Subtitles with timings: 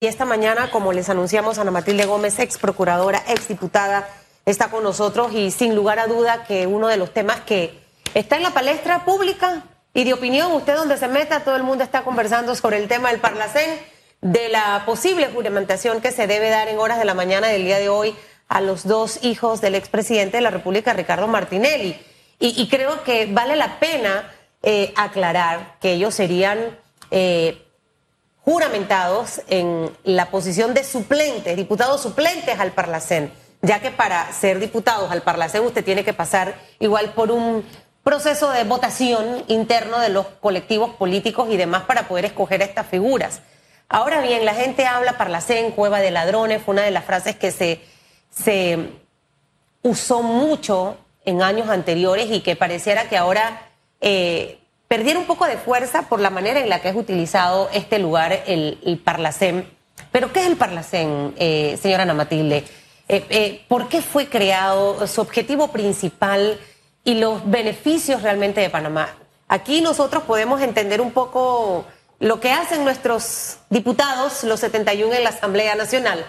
[0.00, 4.08] Y esta mañana, como les anunciamos, Ana Matilde Gómez, ex procuradora, ex diputada,
[4.46, 7.76] está con nosotros y sin lugar a duda que uno de los temas que
[8.14, 11.82] está en la palestra pública y de opinión, usted donde se meta, todo el mundo
[11.82, 13.76] está conversando sobre el tema del Parlacén,
[14.20, 17.80] de la posible juramentación que se debe dar en horas de la mañana del día
[17.80, 18.14] de hoy
[18.46, 21.98] a los dos hijos del expresidente de la República, Ricardo Martinelli.
[22.38, 26.78] Y, creo que vale la pena eh, aclarar que ellos serían...
[27.10, 27.64] Eh,
[28.44, 35.10] juramentados en la posición de suplentes, diputados suplentes al Parlacén, ya que para ser diputados
[35.10, 37.64] al Parlacén usted tiene que pasar igual por un
[38.02, 43.42] proceso de votación interno de los colectivos políticos y demás para poder escoger estas figuras.
[43.88, 47.50] Ahora bien, la gente habla Parlacén, cueva de ladrones, fue una de las frases que
[47.50, 47.80] se,
[48.30, 48.90] se
[49.82, 53.68] usó mucho en años anteriores y que pareciera que ahora
[54.00, 57.98] eh, perdiera un poco de fuerza por la manera en la que es utilizado este
[57.98, 59.68] lugar, el, el Parlacén.
[60.10, 62.64] Pero, ¿qué es el Parlacén, eh, señora Ana Matilde?
[63.08, 65.06] Eh, eh, ¿Por qué fue creado?
[65.06, 66.58] Su objetivo principal
[67.04, 69.14] y los beneficios realmente de Panamá.
[69.46, 71.84] Aquí nosotros podemos entender un poco
[72.20, 76.24] lo que hacen nuestros diputados, los 71 en la Asamblea Nacional.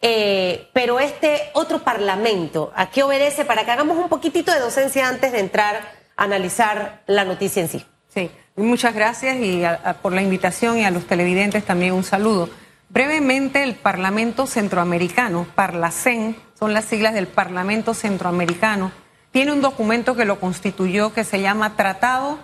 [0.00, 3.44] pero este otro parlamento, ¿a qué obedece?
[3.44, 7.86] Para que hagamos un poquitito de docencia antes de entrar analizar la noticia en sí.
[8.12, 9.62] Sí, muchas gracias y
[10.02, 12.50] por la invitación y a los televidentes también un saludo.
[12.90, 18.90] Brevemente, el Parlamento Centroamericano, Parlacen, son las siglas del Parlamento Centroamericano,
[19.30, 22.38] tiene un documento que lo constituyó que se llama Tratado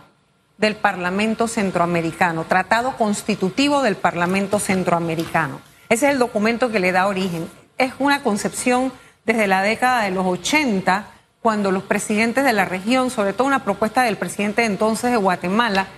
[0.58, 5.60] del Parlamento Centroamericano, Tratado Constitutivo del Parlamento Centroamericano.
[5.88, 7.48] Ese es el documento que le da origen.
[7.78, 8.92] Es una concepción
[9.24, 11.06] desde la década de los 80
[11.44, 15.88] cuando los presidentes de la región, sobre todo una propuesta del presidente entonces de Guatemala,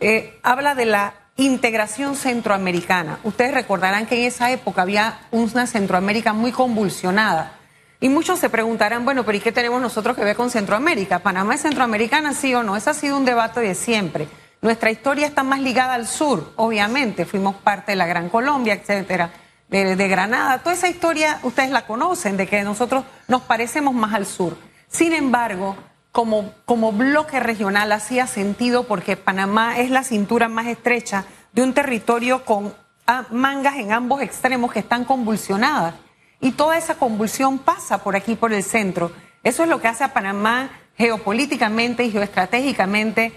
[0.00, 3.18] eh, habla de la integración centroamericana.
[3.22, 7.52] Ustedes recordarán que en esa época había una Centroamérica muy convulsionada.
[8.00, 11.18] Y muchos se preguntarán, bueno, pero ¿y qué tenemos nosotros que ver con Centroamérica?
[11.18, 12.74] ¿Panamá es centroamericana, sí o no?
[12.74, 14.26] Ese ha sido un debate de siempre.
[14.62, 17.26] Nuestra historia está más ligada al sur, obviamente.
[17.26, 19.28] Fuimos parte de la Gran Colombia, etcétera,
[19.68, 20.60] de, de Granada.
[20.60, 24.56] Toda esa historia ustedes la conocen, de que nosotros nos parecemos más al sur.
[24.88, 25.76] Sin embargo,
[26.12, 31.74] como, como bloque regional hacía sentido porque Panamá es la cintura más estrecha de un
[31.74, 32.72] territorio con
[33.06, 35.94] ah, mangas en ambos extremos que están convulsionadas.
[36.40, 39.10] Y toda esa convulsión pasa por aquí, por el centro.
[39.42, 43.32] Eso es lo que hace a Panamá geopolíticamente y geoestratégicamente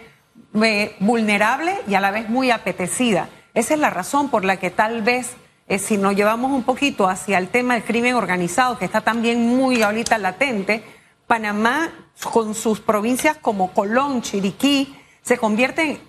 [0.62, 3.30] eh, vulnerable y a la vez muy apetecida.
[3.54, 5.36] Esa es la razón por la que tal vez,
[5.68, 9.48] eh, si nos llevamos un poquito hacia el tema del crimen organizado, que está también
[9.48, 10.84] muy ahorita latente,
[11.28, 11.92] Panamá,
[12.32, 16.00] con sus provincias como Colón, Chiriquí, se convierte en,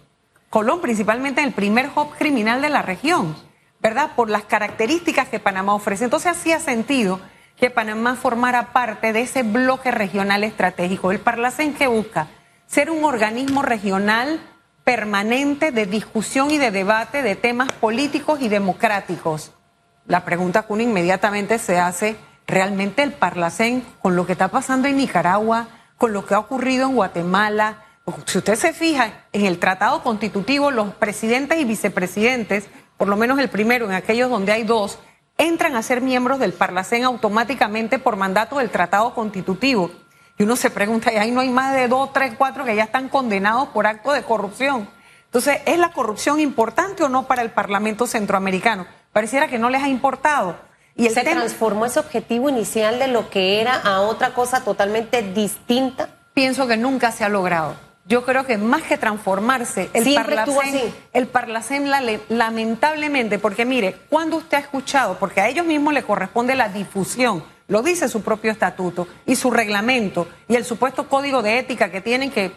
[0.49, 3.37] Colón principalmente en el primer hub criminal de la región,
[3.81, 4.13] ¿verdad?
[4.17, 6.05] Por las características que Panamá ofrece.
[6.05, 7.21] Entonces hacía sentido
[7.57, 11.11] que Panamá formara parte de ese bloque regional estratégico.
[11.11, 12.29] El Parlacén que busca
[12.67, 14.41] ser un organismo regional
[14.85, 19.53] permanente de discusión y de debate de temas políticos y democráticos.
[20.07, 22.17] La pregunta que uno inmediatamente se hace
[22.49, 26.89] realmente el Parlacén, con lo que está pasando en Nicaragua, con lo que ha ocurrido
[26.89, 27.85] en Guatemala,
[28.27, 33.39] si usted se fija en el tratado constitutivo, los presidentes y vicepresidentes, por lo menos
[33.39, 34.99] el primero, en aquellos donde hay dos,
[35.37, 39.91] entran a ser miembros del Parlacén automáticamente por mandato del tratado constitutivo.
[40.39, 42.85] Y uno se pregunta, ¿y ahí no hay más de dos, tres, cuatro que ya
[42.85, 44.89] están condenados por acto de corrupción?
[45.27, 48.87] Entonces, ¿es la corrupción importante o no para el Parlamento centroamericano?
[49.13, 50.68] Pareciera que no les ha importado.
[50.99, 56.09] Y se transformó ese objetivo inicial de lo que era a otra cosa totalmente distinta.
[56.35, 57.77] Pienso que nunca se ha logrado.
[58.05, 61.89] Yo creo que más que transformarse, el Parlacén, el Parlacén
[62.29, 67.45] lamentablemente, porque mire, cuando usted ha escuchado, porque a ellos mismos le corresponde la difusión,
[67.69, 72.01] lo dice su propio estatuto y su reglamento y el supuesto código de ética que
[72.01, 72.51] tienen que...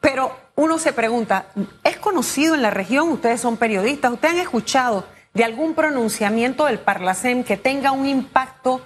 [0.00, 1.46] Pero uno se pregunta,
[1.82, 3.08] ¿es conocido en la región?
[3.08, 5.06] Ustedes son periodistas, ustedes han escuchado
[5.38, 8.84] de algún pronunciamiento del Parlacén que tenga un impacto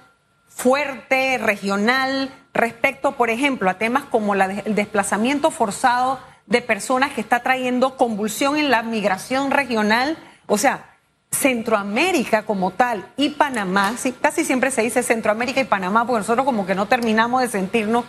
[0.48, 7.42] fuerte, regional, respecto, por ejemplo, a temas como el desplazamiento forzado de personas que está
[7.42, 10.18] trayendo convulsión en la migración regional.
[10.46, 10.90] O sea,
[11.30, 16.66] Centroamérica como tal y Panamá, casi siempre se dice Centroamérica y Panamá, porque nosotros como
[16.66, 18.04] que no terminamos de sentirnos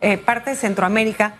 [0.00, 1.34] eh, parte de Centroamérica.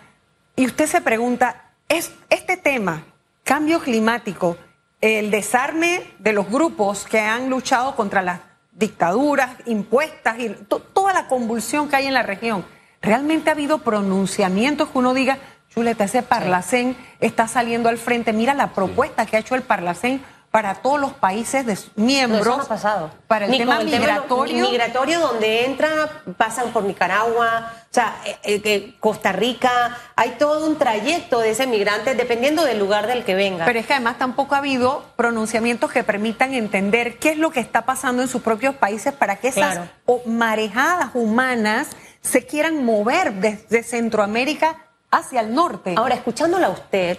[0.57, 3.05] Y usted se pregunta, ¿es este tema,
[3.45, 4.57] cambio climático,
[5.01, 8.41] el desarme de los grupos que han luchado contra las
[8.73, 10.51] dictaduras impuestas y
[10.93, 12.65] toda la convulsión que hay en la región.
[13.01, 18.33] Realmente ha habido pronunciamientos que uno diga, Chuleta, ese Parlacén está saliendo al frente.
[18.33, 20.23] Mira la propuesta que ha hecho el Parlacén
[20.59, 22.67] para todos los países de miembros.
[22.67, 23.13] pasado.
[23.29, 24.69] Para el tema migratorio.
[24.69, 25.89] migratorio donde entra,
[26.37, 31.69] pasan por Nicaragua, o sea, eh, eh, Costa Rica, hay todo un trayecto de ese
[31.69, 33.67] migrante dependiendo del lugar del que venga.
[33.67, 37.61] Pero es que además tampoco ha habido pronunciamientos que permitan entender qué es lo que
[37.61, 39.79] está pasando en sus propios países para que esas
[40.27, 41.91] marejadas humanas
[42.21, 45.95] se quieran mover desde Centroamérica hacia el norte.
[45.97, 47.17] Ahora, escuchándola a usted,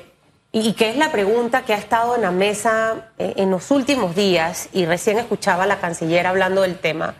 [0.51, 4.15] y, que es la pregunta que ha estado en la mesa eh, en los últimos
[4.15, 7.15] días, y recién escuchaba a la canciller hablando del tema,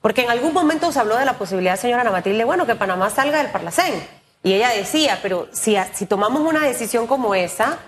[0.00, 3.10] porque en algún momento se habló de la posibilidad, señora Ana Matilde, bueno, que Panamá
[3.10, 4.06] salga del Parlacén.
[4.42, 7.80] Y ella decía, pero si, si tomamos una decisión como esa,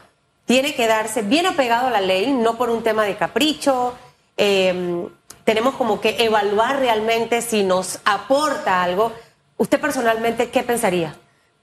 [0.49, 3.95] tiene que darse bien apegado a la ley, no por un tema de capricho.
[4.37, 5.07] Em,
[5.45, 9.13] tenemos como que evaluar realmente si nos aporta algo.
[9.59, 11.15] ¿Usted personalmente qué pensaría?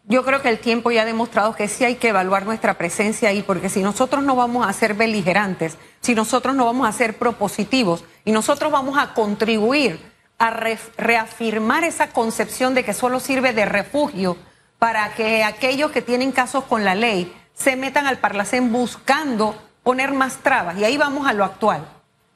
[0.08, 3.30] Yo creo que el tiempo ya ha demostrado que sí hay que evaluar nuestra presencia
[3.30, 7.18] ahí, porque si nosotros no vamos a ser beligerantes, si nosotros no vamos a ser
[7.18, 10.00] propositivos y nosotros vamos a contribuir
[10.38, 14.38] a reafirmar esa concepción de que solo sirve de refugio
[14.78, 20.14] para que aquellos que tienen casos con la ley se metan al Parlacén buscando poner
[20.14, 20.78] más trabas.
[20.78, 21.88] Y ahí vamos a lo actual.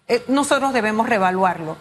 [0.08, 1.78] Eh, nosotros debemos reevaluarlo.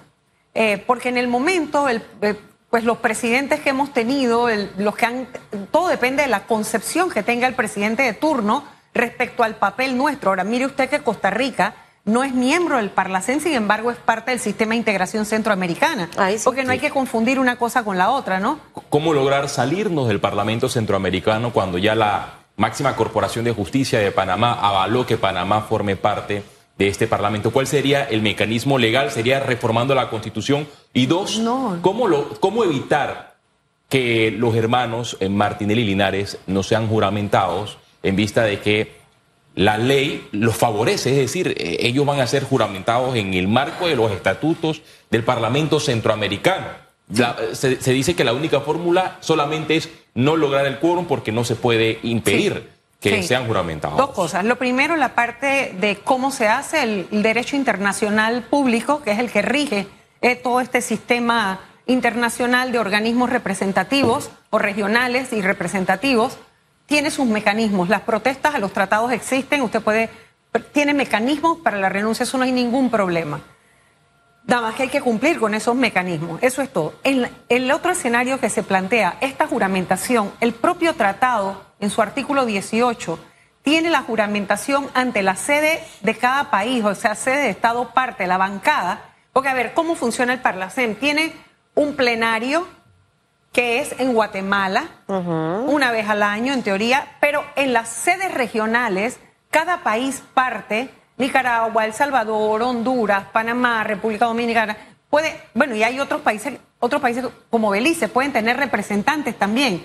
[0.54, 2.34] Eh, porque en el momento el, eh,
[2.70, 5.28] pues los presidentes que hemos tenido, los que han,
[5.70, 10.30] todo depende de la concepción que tenga el presidente de turno respecto al papel nuestro.
[10.30, 11.74] Ahora, mire usted que Costa Rica
[12.04, 16.08] no es miembro del Parlacén, sin embargo, es parte del sistema de integración centroamericana.
[16.44, 18.58] porque no hay que confundir una cosa con la otra, ¿no?
[18.88, 24.58] ¿Cómo lograr salirnos del Parlamento centroamericano cuando ya la máxima corporación de justicia de Panamá
[24.60, 26.42] avaló que Panamá forme parte?
[26.78, 27.50] De este Parlamento.
[27.50, 29.10] ¿Cuál sería el mecanismo legal?
[29.10, 30.66] ¿Sería reformando la Constitución?
[30.94, 31.42] Y dos,
[31.82, 33.36] ¿cómo, lo, ¿cómo evitar
[33.88, 38.92] que los hermanos en Martinelli y Linares no sean juramentados en vista de que
[39.56, 41.10] la ley los favorece?
[41.10, 45.24] Es decir, eh, ellos van a ser juramentados en el marco de los estatutos del
[45.24, 46.66] Parlamento Centroamericano.
[47.52, 51.56] se, dice que la única fórmula solamente es no lograr el quórum porque no se
[51.56, 53.96] puede impedir que sean juramentados.
[53.96, 54.44] Dos cosas.
[54.44, 59.30] Lo primero, la parte de cómo se hace el, derecho internacional público, que es el
[59.30, 59.86] que rige
[60.20, 66.38] eh, todo este sistema internacional de organismos representativos o regionales y representativos,
[66.86, 67.88] tiene sus mecanismos.
[67.88, 70.10] Las protestas a los tratados existen, usted puede,
[70.72, 73.40] tiene mecanismos para la renuncia, eso no hay ningún problema.
[74.46, 76.42] Nada más que hay que cumplir con esos mecanismos.
[76.42, 76.94] Eso es todo.
[77.04, 82.44] En el otro escenario que se plantea, esta juramentación, el propio tratado, en su artículo
[82.46, 83.18] 18,
[83.62, 88.26] tiene la juramentación ante la sede de cada país, o sea, sede de Estado parte,
[88.26, 89.02] la bancada.
[89.32, 90.96] Porque, a ver, ¿cómo funciona el Parlacén?
[90.96, 91.32] Tiene
[91.74, 92.66] un plenario
[93.52, 99.18] que es en Guatemala, una vez al año, en teoría, pero en las sedes regionales,
[99.50, 104.76] cada país parte Nicaragua, El Salvador, Honduras, Panamá, República Dominicana,
[105.10, 109.84] puede, bueno, y hay otros países, otros países como Belice, pueden tener representantes también.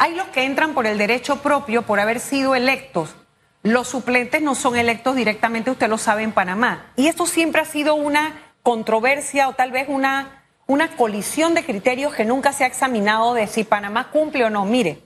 [0.00, 3.14] Hay los que entran por el derecho propio, por haber sido electos.
[3.62, 6.86] Los suplentes no son electos directamente, usted lo sabe, en Panamá.
[6.96, 12.14] Y esto siempre ha sido una controversia o tal vez una, una colisión de criterios
[12.14, 14.64] que nunca se ha examinado de si Panamá cumple o no.
[14.64, 15.02] Mire,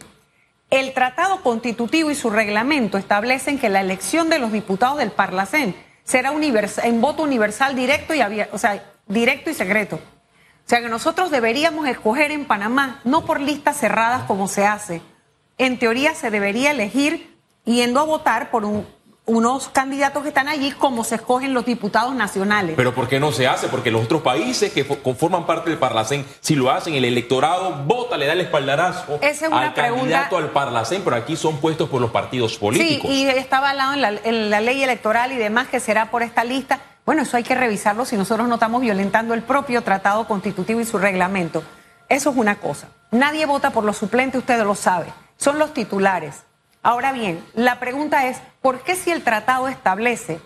[0.71, 5.75] el tratado constitutivo y su reglamento establecen que la elección de los diputados del Parlacén
[6.05, 6.33] será
[6.85, 9.99] en voto universal directo y o sea, directo y secreto.
[10.67, 15.03] O sea que nosotros deberíamos escoger en Panamá, no por listas cerradas como se hace.
[15.59, 18.87] En teoría se debería elegir yendo a votar por un,
[19.27, 22.75] unos candidatos que están allí como se escogen los diputados nacionales.
[22.77, 23.69] Pero ¿por qué no se hace?
[23.69, 28.17] Porque los otros países que conforman parte del Parlacén, si lo hacen, el electorado vota,
[28.17, 29.19] le da el espaldarazo
[29.51, 33.11] al candidato al Parlacén, pero aquí son puestos por los partidos políticos.
[33.11, 36.23] Sí, y está avalado en la, en la ley electoral y demás que será por
[36.23, 36.81] esta lista.
[37.07, 40.87] Bueno, eso hay que revisarlo si nosotros no estamos violentando el propio tratado constitutivo y
[40.87, 41.63] su reglamento.
[42.09, 42.89] Eso es una cosa.
[43.11, 45.13] Nadie vota por los suplentes, ustedes lo saben.
[45.37, 46.45] Son los titulares.
[46.83, 50.41] Ahora bien, la pregunta es, ¿por qué si el tratado establece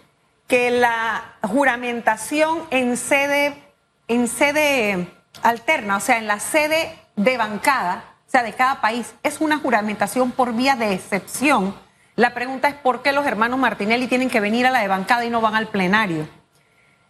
[0.49, 3.55] que la juramentación en sede,
[4.09, 5.09] en sede
[5.43, 9.59] alterna, o sea, en la sede de bancada, o sea, de cada país, es una
[9.59, 11.75] juramentación por vía de excepción?
[12.17, 15.25] La pregunta es, ¿por qué los hermanos Martinelli tienen que venir a la de bancada
[15.25, 16.27] y no van al plenario?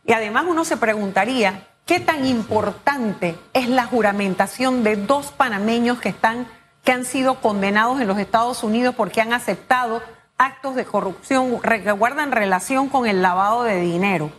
[0.05, 6.09] Y además uno se preguntaría, ¿qué tan importante es la juramentación de dos panameños que
[6.09, 6.47] están
[6.89, 10.03] que han sido condenados en los Estados Unidos porque han aceptado
[10.39, 14.31] actos de corrupción que guardan relación con el lavado de dinero.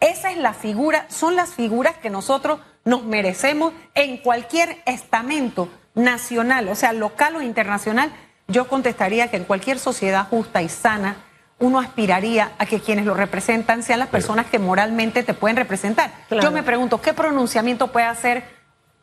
[0.00, 6.68] Esa es la figura, son las figuras que nosotros nos merecemos en cualquier estamento nacional,
[6.68, 8.12] o sea, local o internacional.
[8.48, 11.16] Yo contestaría que en cualquier sociedad justa y sana,
[11.58, 16.12] uno aspiraría a que quienes lo representan sean las personas que moralmente te pueden representar.
[16.30, 18.44] Yo me pregunto, ¿qué pronunciamiento puede hacer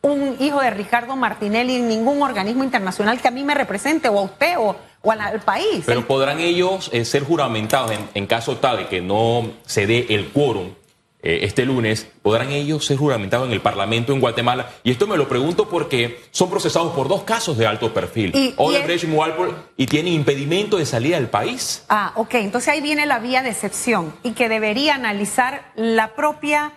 [0.01, 4.19] un hijo de Ricardo Martinelli en ningún organismo internacional que a mí me represente, o
[4.19, 4.75] a usted, o,
[5.09, 5.83] al, país?
[5.85, 10.07] Pero podrán ellos eh, ser juramentados en, en, caso tal de que no se dé
[10.09, 10.71] el quórum
[11.23, 14.71] eh, este lunes, podrán ellos ser juramentados en el Parlamento en Guatemala.
[14.83, 18.31] Y esto me lo pregunto porque son procesados por dos casos de alto perfil.
[18.35, 21.85] Y, Odebrecht y y tienen impedimento de salida del país.
[21.89, 22.35] Ah, ok.
[22.35, 26.73] Entonces ahí viene la vía de excepción y que debería analizar la propia,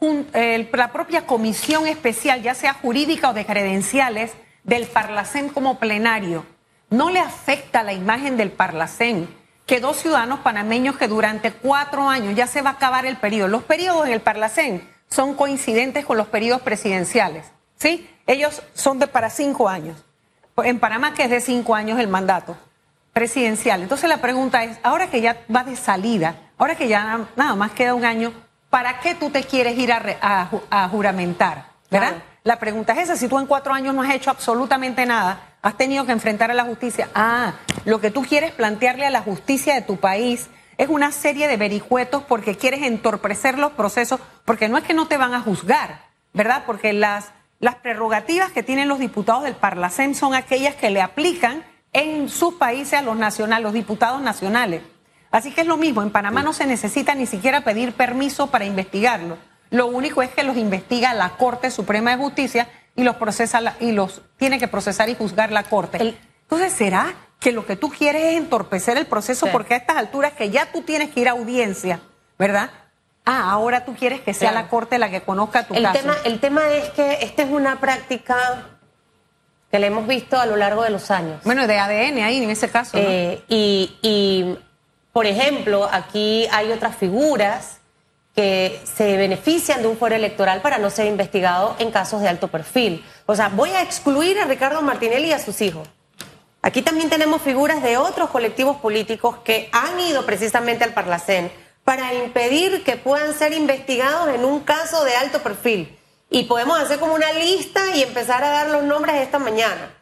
[0.00, 6.46] la propia comisión especial, ya sea jurídica o de credenciales, del Parlacén como plenario.
[6.88, 9.28] No le afecta la imagen del Parlacén
[9.66, 13.48] que dos ciudadanos panameños que durante cuatro años ya se va a acabar el periodo.
[13.48, 18.08] Los periodos en el Parlacén son coincidentes con los periodos presidenciales, ¿sí?
[18.26, 20.04] Ellos son de para cinco años.
[20.56, 22.56] En Panamá, que es de cinco años el mandato
[23.12, 23.82] presidencial.
[23.82, 27.72] Entonces la pregunta es, ahora que ya va de salida, ahora que ya nada más
[27.72, 28.32] queda un año,
[28.70, 31.66] ¿para qué tú te quieres ir a, juramentar?
[31.90, 32.14] ¿Verdad?
[32.42, 35.78] La pregunta es esa, si tú en cuatro años no has hecho absolutamente nada, has
[35.78, 37.08] tenido que enfrentar a la justicia.
[37.14, 37.54] Ah,
[37.86, 41.56] lo que tú quieres plantearle a la justicia de tu país es una serie de
[41.56, 46.02] vericuetos porque quieres entorpecer los procesos, porque no es que no te van a juzgar,
[46.34, 46.64] ¿verdad?
[46.66, 51.64] Porque las, las prerrogativas que tienen los diputados del Parlacén son aquellas que le aplican
[51.94, 54.82] en sus países a los nacionales, los diputados nacionales.
[55.30, 58.66] Así que es lo mismo, en Panamá no se necesita ni siquiera pedir permiso para
[58.66, 59.38] investigarlo.
[59.70, 63.92] Lo único es que los investiga la Corte Suprema de Justicia y los procesa y
[63.92, 66.16] los tiene que procesar y juzgar la Corte.
[66.42, 70.32] Entonces, ¿será que lo que tú quieres es entorpecer el proceso porque a estas alturas
[70.32, 72.00] que ya tú tienes que ir a audiencia,
[72.38, 72.70] ¿verdad?
[73.26, 75.98] Ah, ahora tú quieres que sea la Corte la que conozca tu el caso.
[75.98, 78.36] Tema, el tema es que esta es una práctica
[79.70, 81.40] que la hemos visto a lo largo de los años.
[81.44, 82.96] Bueno, de ADN ahí en ese caso.
[82.98, 84.58] Eh, y, y,
[85.12, 87.80] por ejemplo, aquí hay otras figuras
[88.34, 92.48] que se benefician de un foro electoral para no ser investigado en casos de alto
[92.48, 93.04] perfil.
[93.26, 95.88] O sea, voy a excluir a Ricardo Martinelli y a sus hijos.
[96.62, 101.52] Aquí también tenemos figuras de otros colectivos políticos que han ido precisamente al Parlacén
[101.84, 105.96] para impedir que puedan ser investigados en un caso de alto perfil.
[106.30, 109.94] Y podemos hacer como una lista y empezar a dar los nombres esta mañana.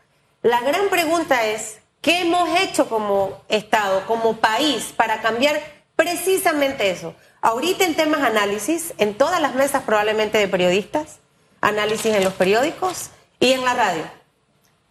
[0.42, 5.60] La gran pregunta es, ¿qué hemos hecho como Estado, como país, para cambiar
[5.96, 7.14] precisamente eso?
[7.44, 11.18] Ahorita en temas análisis, en todas las mesas probablemente de periodistas,
[11.60, 14.04] análisis en los periódicos y en la radio.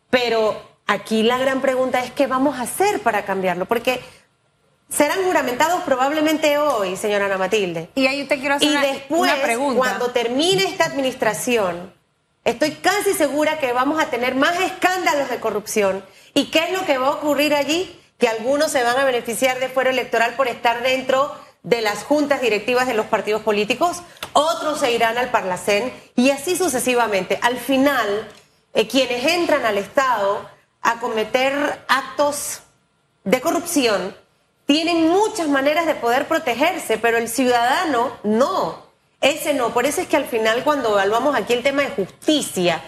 [0.09, 4.01] Pero aquí la gran pregunta es qué vamos a hacer para cambiarlo, porque
[4.89, 7.89] serán juramentados probablemente hoy, señora Ana Matilde.
[7.95, 9.31] Y ahí te quiero hacer y después,
[9.77, 11.93] cuando termine esta administración,
[12.43, 16.03] estoy casi segura que vamos a tener más escándalos de corrupción.
[16.33, 17.97] ¿Y qué es lo que va a ocurrir allí?
[18.17, 22.41] Que algunos se van a beneficiar de fuero electoral por estar dentro de las juntas
[22.41, 24.01] directivas de los partidos políticos,
[24.33, 27.39] otros se irán al Parlacén y así sucesivamente.
[27.41, 28.27] Al final,
[28.73, 30.49] eh, quienes entran al Estado
[30.81, 32.61] a cometer actos
[33.23, 34.15] de corrupción
[34.65, 38.89] tienen muchas maneras de poder protegerse, pero el ciudadano no.
[39.19, 39.71] Ese no.
[39.73, 42.81] Por eso es que al final cuando evaluamos aquí el tema de justicia,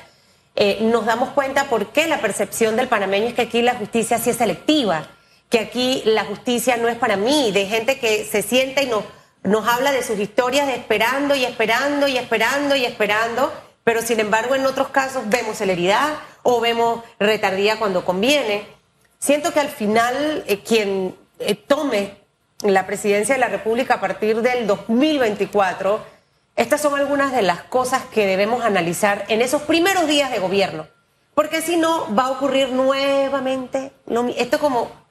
[0.56, 4.18] eh, nos damos cuenta por qué la percepción del panameño es que aquí la justicia
[4.18, 5.08] sí es selectiva
[5.50, 9.04] que aquí la justicia no es para mí, de gente que se sienta y nos,
[9.44, 14.20] nos habla de sus historias de esperando y esperando y esperando y esperando, pero sin
[14.20, 18.66] embargo en otros casos vemos celeridad o vemos retardía cuando conviene.
[19.20, 22.18] Siento que al final eh, quien eh, tome
[22.62, 26.04] la presidencia de la República a partir del 2024,
[26.56, 30.88] estas son algunas de las cosas que debemos analizar en esos primeros días de gobierno,
[31.34, 33.92] porque si no va a ocurrir nuevamente
[34.38, 35.03] esto como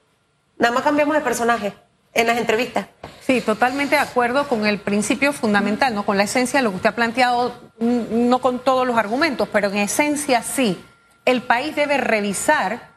[0.62, 1.75] Nada más cambiamos de personaje
[2.14, 2.87] en las entrevistas.
[3.21, 6.76] Sí, totalmente de acuerdo con el principio fundamental, no con la esencia de lo que
[6.76, 10.81] usted ha planteado, no con todos los argumentos, pero en esencia sí.
[11.25, 12.92] El país debe revisar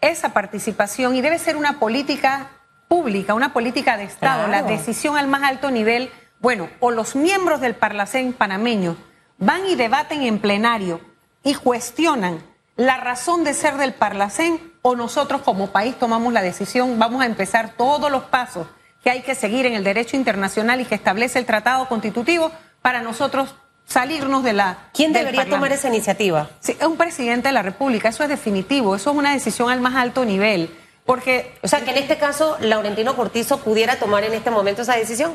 [0.00, 2.52] esa participación y debe ser una política
[2.88, 6.10] pública, una política de Estado, la decisión al más alto nivel.
[6.38, 8.96] Bueno, o los miembros del Parlacén panameño
[9.36, 11.02] van y debaten en plenario
[11.44, 12.42] y cuestionan
[12.76, 17.26] la razón de ser del Parlacén o nosotros como país tomamos la decisión, vamos a
[17.26, 18.66] empezar todos los pasos
[19.02, 22.50] que hay que seguir en el derecho internacional y que establece el tratado constitutivo
[22.82, 23.54] para nosotros
[23.86, 24.78] salirnos de la...
[24.92, 26.48] ¿Quién debería tomar esa iniciativa?
[26.60, 29.80] Sí, es un presidente de la República, eso es definitivo, eso es una decisión al
[29.80, 30.70] más alto nivel.
[31.04, 34.96] Porque, o sea, que en este caso Laurentino Cortizo pudiera tomar en este momento esa
[34.96, 35.34] decisión.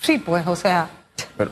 [0.00, 0.90] Sí, pues, o sea,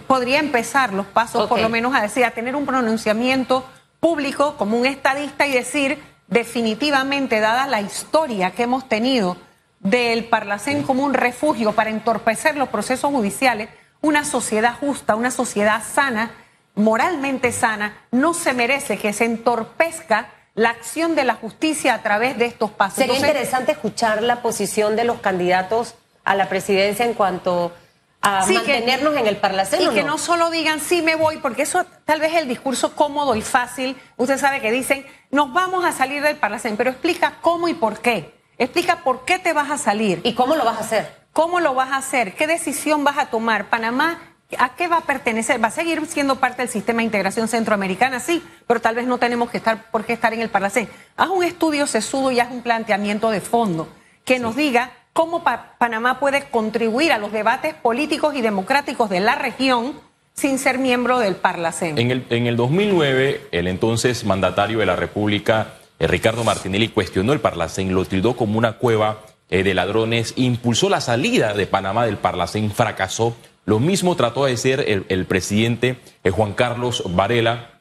[0.06, 3.64] podría empezar los pasos, por lo menos a decir, a tener un pronunciamiento
[4.00, 9.36] público como un estadista y decir definitivamente, dada la historia que hemos tenido
[9.80, 13.68] del Parlacén como un refugio para entorpecer los procesos judiciales,
[14.00, 16.30] una sociedad justa, una sociedad sana,
[16.74, 22.38] moralmente sana, no se merece que se entorpezca la acción de la justicia a través
[22.38, 22.96] de estos pasos.
[22.96, 25.94] Sería interesante escuchar la posición de los candidatos
[26.24, 27.89] a la presidencia en cuanto a
[28.22, 29.82] mantenernos en el Parlacén.
[29.82, 32.94] Y que no solo digan sí me voy, porque eso tal vez es el discurso
[32.94, 33.96] cómodo y fácil.
[34.16, 38.00] Usted sabe que dicen nos vamos a salir del Parlacén, pero explica cómo y por
[38.00, 38.34] qué.
[38.58, 40.20] Explica por qué te vas a salir.
[40.22, 41.20] ¿Y cómo lo vas a hacer?
[41.32, 42.34] ¿Cómo lo vas a hacer?
[42.34, 43.70] ¿Qué decisión vas a tomar?
[43.70, 44.18] Panamá
[44.58, 45.62] ¿A qué va a pertenecer?
[45.62, 48.18] ¿Va a seguir siendo parte del sistema de integración centroamericana?
[48.18, 50.88] Sí, pero tal vez no tenemos que estar por qué estar en el Parlacén.
[51.16, 53.88] Haz un estudio sesudo y haz un planteamiento de fondo
[54.24, 55.42] que nos diga cómo
[55.78, 59.94] Panamá puede contribuir a los debates políticos y democráticos de la región
[60.34, 61.98] sin ser miembro del Parlacén.
[61.98, 67.32] En el, en el 2009, el entonces mandatario de la República, eh, Ricardo Martinelli, cuestionó
[67.32, 72.06] el Parlacén, lo tildó como una cueva eh, de ladrones, impulsó la salida de Panamá
[72.06, 73.36] del Parlacén, fracasó
[73.70, 77.80] lo mismo trató de ser el, presidente eh, Juan Carlos Varela.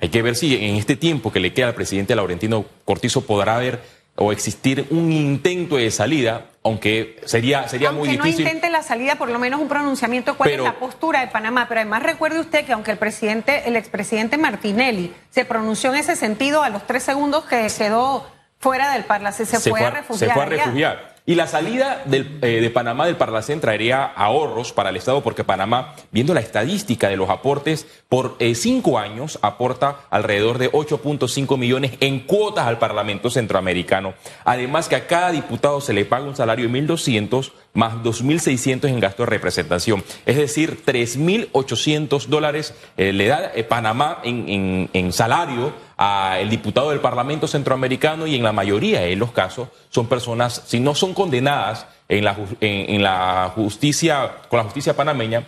[0.00, 3.56] Hay que ver si en este tiempo que le queda al presidente Laurentino Cortizo podrá
[3.56, 3.80] haber
[4.20, 8.20] o existir un intento de salida, aunque sería, sería muy difícil.
[8.20, 11.28] Aunque no intente la salida, por lo menos un pronunciamiento cuál es la postura de
[11.28, 11.66] Panamá.
[11.68, 16.16] Pero además recuerde usted que aunque el presidente, el expresidente Martinelli se pronunció en ese
[16.16, 18.26] sentido a los tres segundos que quedó
[18.58, 20.30] fuera del Parlacén, se, fue, a refugiar.
[20.30, 21.14] Se fue a refugiar.
[21.28, 25.94] Y la salida eh, de Panamá del Parlacén traería ahorros para el Estado porque Panamá,
[26.10, 31.92] viendo la estadística de los aportes, por eh, cinco años aporta alrededor de 8.5 millones
[32.00, 34.14] en cuotas al Parlamento Centroamericano.
[34.46, 38.98] Además que a cada diputado se le paga un salario de 1.200 más 2.600 en
[38.98, 40.02] gasto de representación.
[40.24, 47.48] Es decir, 3.800 dólares eh, le da Panamá en, en salario al diputado del Parlamento
[47.48, 52.24] Centroamericano y en la mayoría de los casos son personas, si no son condenadas en
[52.24, 55.42] la, en, la justicia, con la justicia panameña,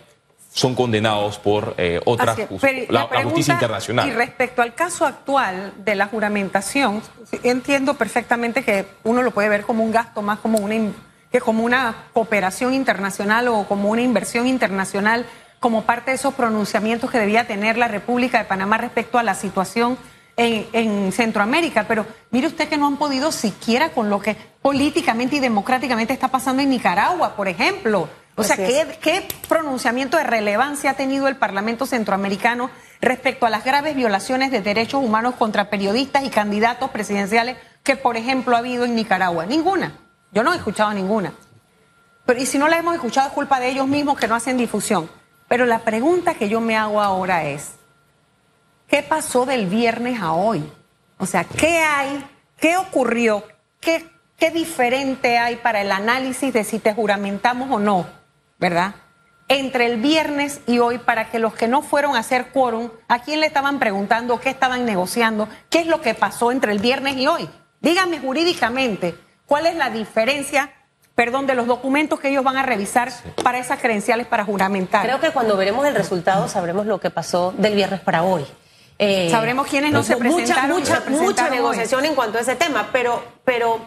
[0.53, 2.37] son condenados por eh, otras
[2.89, 4.09] la, justicia internacional.
[4.09, 7.01] Y respecto al caso actual de la juramentación,
[7.43, 10.91] entiendo perfectamente que uno lo puede ver como un gasto más como una
[11.31, 15.25] que como una cooperación internacional o como una inversión internacional
[15.61, 19.33] como parte de esos pronunciamientos que debía tener la República de Panamá respecto a la
[19.33, 19.97] situación
[20.41, 25.39] en, Centroamérica, pero mire usted que no han podido siquiera con lo que políticamente y
[25.39, 28.09] democráticamente está pasando en Nicaragua, por ejemplo.
[28.35, 33.63] O sea, ¿qué, ¿qué, pronunciamiento de relevancia ha tenido el Parlamento Centroamericano respecto a las
[33.63, 38.85] graves violaciones de derechos humanos contra periodistas y candidatos presidenciales que, por ejemplo, ha habido
[38.85, 39.45] en Nicaragua?
[39.45, 39.97] Ninguna.
[40.31, 41.33] Yo no he escuchado ninguna.
[42.25, 44.57] Pero, y si no la hemos escuchado es culpa de ellos mismos que no hacen
[44.57, 45.09] difusión.
[45.47, 47.73] Pero la pregunta que yo me hago ahora es,
[48.91, 50.69] ¿Qué pasó del viernes a hoy?
[51.17, 52.27] O sea, ¿qué hay?
[52.59, 53.41] ¿Qué ocurrió?
[53.79, 54.05] ¿Qué,
[54.37, 58.05] qué diferente hay para el análisis de si te juramentamos o no?
[58.59, 58.95] ¿Verdad?
[59.47, 63.19] Entre el viernes y hoy, para que los que no fueron a hacer quórum, ¿a
[63.19, 64.41] quién le estaban preguntando?
[64.41, 65.47] ¿Qué estaban negociando?
[65.69, 67.49] ¿Qué es lo que pasó entre el viernes y hoy?
[67.79, 70.69] Dígame jurídicamente, ¿cuál es la diferencia
[71.15, 73.11] perdón, de los documentos que ellos van a revisar
[73.43, 75.05] para esas credenciales para juramentar.
[75.05, 78.45] Creo que cuando veremos el resultado sabremos lo que pasó del viernes para hoy.
[78.97, 80.79] Eh, Sabremos quiénes no se presentaron.
[80.79, 83.79] Mucha, mucha, mucha negociación en cuanto a ese tema, pero, pero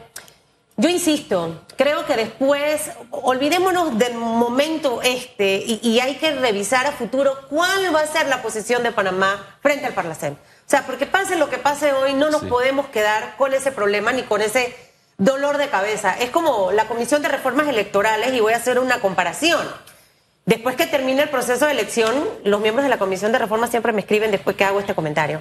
[0.77, 7.33] yo insisto, creo que después, olvidémonos del momento este y, hay que revisar a futuro
[7.49, 10.33] cuál va a ser la posición de Panamá frente al Parlacén.
[10.33, 14.11] O sea, porque pase lo que pase hoy, no nos podemos quedar con ese problema
[14.11, 14.75] ni con ese
[15.17, 16.17] dolor de cabeza.
[16.19, 19.65] Es como la Comisión de Reformas Electorales y voy a hacer una comparación.
[20.47, 22.13] Después que termine el proceso de elección,
[22.45, 25.41] los miembros de la Comisión de Reforma siempre me escriben después que hago este comentario.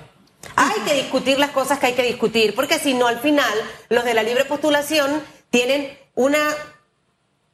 [0.55, 3.53] Hay que discutir las cosas que hay que discutir, porque si no, al final,
[3.89, 6.39] los de la libre postulación tienen una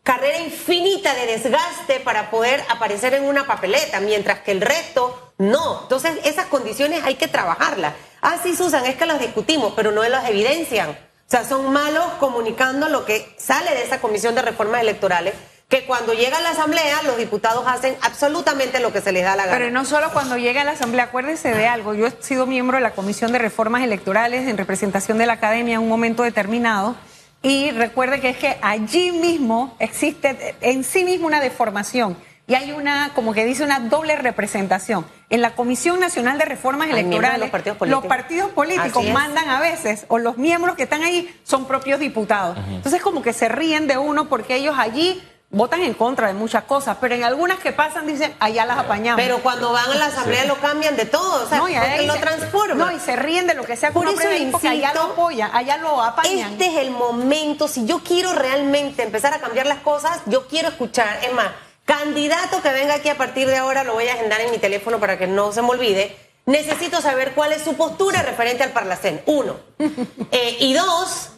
[0.03, 5.83] carrera infinita de desgaste para poder aparecer en una papeleta, mientras que el resto no.
[5.83, 7.93] Entonces, esas condiciones hay que trabajarlas.
[8.21, 10.89] Ah, sí, Susan, es que las discutimos, pero no las evidencian.
[10.91, 15.33] O sea, son malos comunicando lo que sale de esa comisión de reformas electorales
[15.69, 19.35] que cuando llega a la Asamblea los diputados hacen absolutamente lo que se les da
[19.35, 19.57] la gana.
[19.57, 22.77] Pero no solo cuando llega a la Asamblea, acuérdese de algo, yo he sido miembro
[22.77, 26.95] de la Comisión de Reformas Electorales en representación de la Academia en un momento determinado
[27.43, 32.71] y recuerde que es que allí mismo existe en sí mismo una deformación y hay
[32.71, 35.05] una, como que dice, una doble representación.
[35.29, 39.59] En la Comisión Nacional de Reformas Electorales, los partidos políticos, los partidos políticos mandan a
[39.59, 42.57] veces, o los miembros que están ahí son propios diputados.
[42.71, 46.63] Entonces como que se ríen de uno porque ellos allí votan en contra de muchas
[46.63, 49.21] cosas, pero en algunas que pasan dicen, allá las apañamos.
[49.21, 52.15] Pero cuando van a la asamblea lo cambian de todo, o sea, no, y lo
[52.15, 52.77] transforman.
[52.77, 54.19] No, y se ríen de lo que sea Por eso
[54.51, 56.53] porque allá lo apoyan, allá lo apañan.
[56.53, 60.69] Este es el momento, si yo quiero realmente empezar a cambiar las cosas, yo quiero
[60.69, 61.47] escuchar, es más,
[61.85, 64.99] candidato que venga aquí a partir de ahora, lo voy a agendar en mi teléfono
[64.99, 69.21] para que no se me olvide, necesito saber cuál es su postura referente al Parlacén,
[69.25, 69.55] uno.
[70.31, 71.31] Eh, y dos,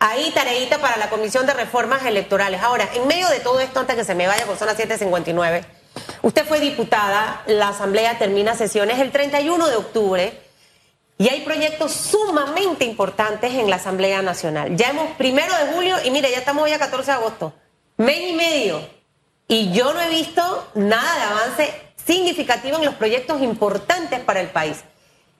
[0.00, 2.62] Ahí tareita para la Comisión de Reformas Electorales.
[2.62, 5.64] Ahora, en medio de todo esto, antes que se me vaya, porque son las 7.59,
[6.22, 10.40] usted fue diputada, la Asamblea termina sesiones el 31 de octubre
[11.18, 14.76] y hay proyectos sumamente importantes en la Asamblea Nacional.
[14.76, 17.52] Ya hemos primero de julio y mire, ya estamos hoy a 14 de agosto,
[17.96, 18.80] mes y medio.
[19.48, 21.74] Y yo no he visto nada de avance
[22.06, 24.84] significativo en los proyectos importantes para el país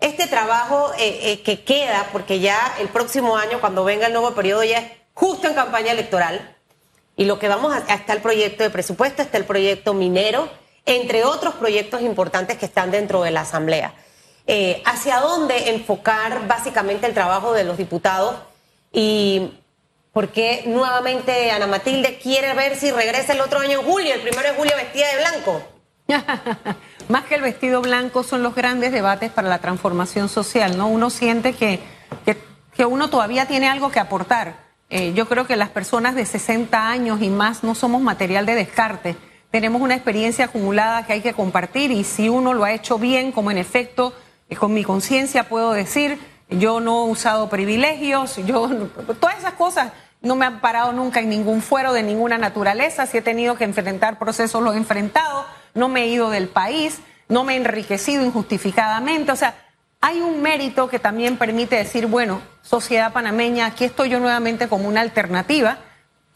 [0.00, 4.32] este trabajo eh, eh, que queda, porque ya el próximo año, cuando venga el nuevo
[4.32, 6.56] periodo, ya es justo en campaña electoral,
[7.16, 10.48] y lo que vamos a, está el proyecto de presupuesto, está el proyecto minero,
[10.86, 13.92] entre otros proyectos importantes que están dentro de la Asamblea.
[14.46, 18.36] Eh, ¿Hacia dónde enfocar básicamente el trabajo de los diputados?
[18.92, 19.50] Y
[20.12, 24.22] por qué nuevamente Ana Matilde quiere ver si regresa el otro año en julio, el
[24.22, 25.62] primero de julio vestida de blanco.
[27.08, 30.88] Más que el vestido blanco son los grandes debates para la transformación social, ¿no?
[30.88, 31.80] Uno siente que,
[32.24, 34.68] que, uno todavía tiene algo que aportar.
[34.88, 38.54] Eh, yo creo que las personas de 60 años y más no somos material de
[38.54, 39.16] descarte.
[39.50, 43.32] Tenemos una experiencia acumulada que hay que compartir y si uno lo ha hecho bien,
[43.32, 44.14] como en efecto,
[44.48, 46.18] eh, con mi conciencia puedo decir,
[46.48, 48.68] yo no he usado privilegios, yo
[49.20, 49.92] todas esas cosas
[50.22, 53.64] no me han parado nunca en ningún fuero de ninguna naturaleza, si he tenido que
[53.64, 55.44] enfrentar procesos, los he enfrentado
[55.78, 59.32] no me he ido del país, no me he enriquecido injustificadamente.
[59.32, 59.54] O sea,
[60.00, 64.88] hay un mérito que también permite decir, bueno, sociedad panameña, aquí estoy yo nuevamente como
[64.88, 65.78] una alternativa,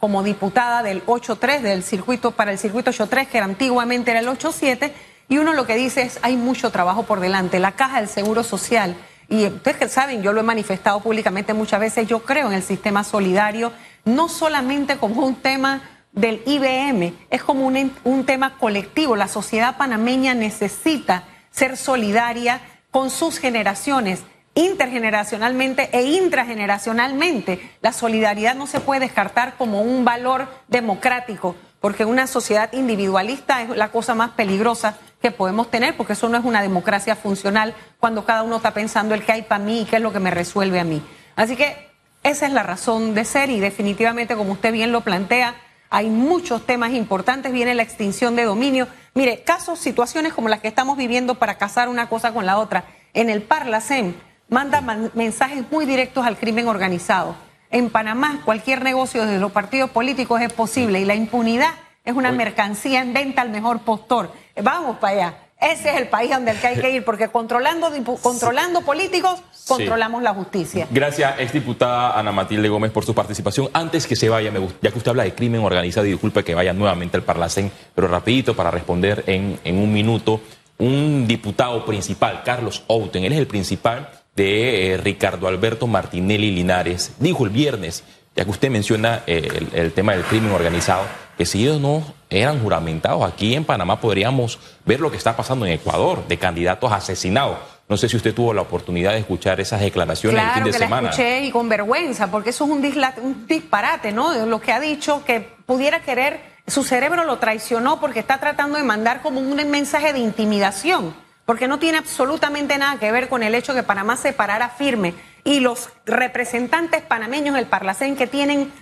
[0.01, 4.93] como diputada del 8-3, del circuito, para el circuito 8-3, que antiguamente era el 8-7,
[5.29, 7.61] y uno lo que dice es, hay mucho trabajo por delante.
[7.61, 8.97] La caja del Seguro Social,
[9.29, 12.63] y ustedes que saben, yo lo he manifestado públicamente muchas veces, yo creo en el
[12.63, 13.73] sistema solidario,
[14.05, 17.15] no solamente como un tema del IBM.
[17.31, 19.17] Es como un, un tema colectivo.
[19.17, 24.23] La sociedad panameña necesita ser solidaria con sus generaciones
[24.55, 27.71] intergeneracionalmente e intrageneracionalmente.
[27.81, 33.71] La solidaridad no se puede descartar como un valor democrático, porque una sociedad individualista es
[33.71, 38.25] la cosa más peligrosa que podemos tener, porque eso no es una democracia funcional cuando
[38.25, 40.31] cada uno está pensando el que hay para mí y qué es lo que me
[40.31, 41.03] resuelve a mí.
[41.37, 41.91] Así que
[42.23, 45.55] esa es la razón de ser y definitivamente, como usted bien lo plantea,
[45.95, 48.89] hay muchos temas importantes, viene la extinción de dominio.
[49.13, 52.87] Mire, casos, situaciones como las que estamos viviendo para casar una cosa con la otra.
[53.13, 54.17] En el Parlacen
[54.49, 54.81] manda
[55.13, 57.37] mensajes muy directos al crimen organizado.
[57.71, 61.75] En Panamá, cualquier negocio desde los partidos políticos es posible y la impunidad
[62.07, 64.33] es una mercancía en venta al mejor postor.
[64.63, 65.35] Vamos para allá.
[65.63, 70.89] Ese es el país donde hay que ir, porque controlando, controlando políticos, controlamos la justicia.
[70.91, 73.69] Gracias, exdiputada Ana Matilde Gómez, por su participación.
[73.73, 76.55] Antes que se vaya, me ya que usted habla de crimen organizado, y disculpe que
[76.55, 80.41] vaya nuevamente al Parlacén, pero rapidito para responder en, en un minuto,
[80.79, 87.13] un diputado principal, Carlos Outen, él es el principal de eh, Ricardo Alberto Martinelli Linares,
[87.21, 88.03] dijo el viernes,
[88.35, 91.05] ya que usted menciona eh, el tema del crimen organizado,
[91.37, 95.67] que si ellos no eran juramentados, aquí en Panamá podríamos ver lo que está pasando
[95.67, 97.59] en Ecuador, de candidatos asesinados.
[97.89, 100.79] No sé si usted tuvo la oportunidad de escuchar esas declaraciones el fin de que
[100.79, 101.03] semana.
[101.03, 102.83] La escuché y con vergüenza, porque eso es un,
[103.23, 104.47] un disparate, ¿no?
[104.47, 108.85] Lo que ha dicho que pudiera querer, su cerebro lo traicionó porque está tratando de
[108.85, 111.15] mandar como un mensaje de intimidación,
[111.45, 114.71] porque no tiene absolutamente nada que ver con el hecho de que Panamá se parara
[114.71, 115.15] firme
[115.45, 118.73] y los representantes panameños del Parlacén que tienen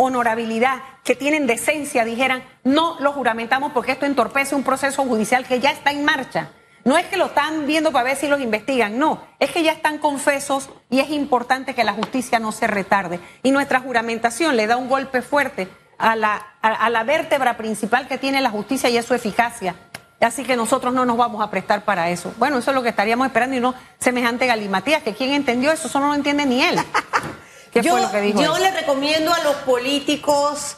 [0.00, 5.60] honorabilidad, que tienen decencia, dijeran, no lo juramentamos porque esto entorpece un proceso judicial que
[5.60, 6.50] ya está en marcha.
[6.84, 9.72] No es que lo están viendo para ver si los investigan, no, es que ya
[9.72, 13.20] están confesos y es importante que la justicia no se retarde.
[13.42, 18.16] Y nuestra juramentación le da un golpe fuerte a la, a, la vértebra principal que
[18.16, 19.74] tiene la justicia y es su eficacia.
[20.20, 22.32] Así que nosotros no nos vamos a prestar para eso.
[22.38, 25.88] Bueno, eso es lo que estaríamos esperando y no semejante galimatías, que quien entendió eso,
[25.88, 26.76] eso no lo entiende ni él.
[27.74, 27.98] yo,
[28.40, 30.76] Yo le recomiendo a los políticos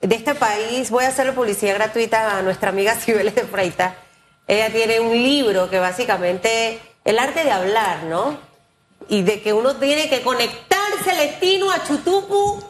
[0.00, 3.96] de este país, voy a hacerle publicidad gratuita a nuestra amiga Cibeles de Freita.
[4.46, 8.38] Ella tiene un libro que básicamente, el arte de hablar, ¿no?
[9.08, 12.62] Y de que uno tiene que conectar Celestino a Chutupu,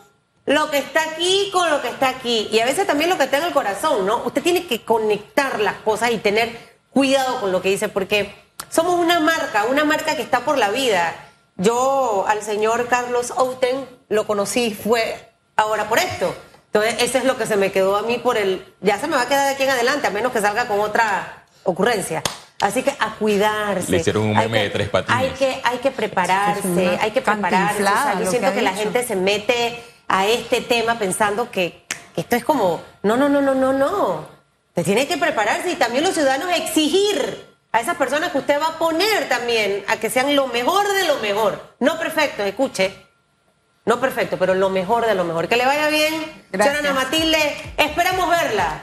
[0.47, 2.49] lo que está aquí con lo que está aquí.
[2.51, 4.23] Y a veces también lo que está en el corazón, ¿no?
[4.25, 6.57] Usted tiene que conectar las cosas y tener
[6.91, 8.35] cuidado con lo que dice, porque
[8.71, 11.15] somos una marca, una marca que está por la vida.
[11.59, 16.35] Yo al señor Carlos Outen lo conocí, fue ahora por esto.
[16.73, 18.65] Entonces, eso es lo que se me quedó a mí por el...
[18.81, 20.79] Ya se me va a quedar de aquí en adelante, a menos que salga con
[20.81, 22.23] otra ocurrencia.
[22.61, 23.91] Así que a cuidarse.
[23.91, 25.19] Le hicieron un Hay meme que- de tres patines.
[25.21, 27.83] Hay que, hay que prepararse, hay que prepararse.
[27.83, 31.85] O sea, cantinflada yo siento que la gente se mete a este tema pensando que,
[32.15, 34.27] que esto es como, no, no, no, no, no, no.
[34.75, 38.69] Te tiene que prepararse y también los ciudadanos exigir a esas personas que usted va
[38.69, 41.75] a poner también a que sean lo mejor de lo mejor.
[41.81, 43.07] No perfecto, escuche.
[43.85, 45.49] No perfecto, pero lo mejor de lo mejor.
[45.49, 46.45] Que le vaya bien.
[46.53, 46.77] Gracias.
[46.77, 48.81] Señora Ana Matilde, esperamos verla.